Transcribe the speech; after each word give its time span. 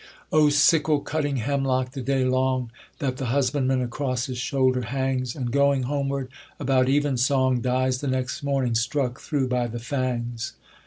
O 0.31 0.49
sickle 0.49 1.01
cutting 1.01 1.37
hemlock 1.37 1.91
the 1.91 2.01
day 2.01 2.25
long! 2.25 2.71
That 2.97 3.17
the 3.17 3.27
husbandman 3.27 3.81
across 3.83 4.25
his 4.25 4.39
shoulder 4.39 4.81
hangs, 4.81 5.35
And, 5.35 5.51
going 5.51 5.83
homeward 5.83 6.29
about 6.59 6.89
evensong, 6.89 7.61
Dies 7.61 8.01
the 8.01 8.07
next 8.07 8.41
morning, 8.41 8.73
struck 8.73 9.19
through 9.19 9.47
by 9.47 9.67
the 9.67 9.77
fangs! 9.77 10.53